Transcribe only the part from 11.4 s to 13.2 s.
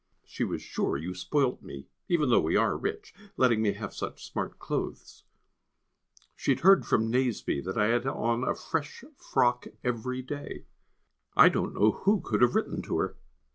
don't know who could have written to her.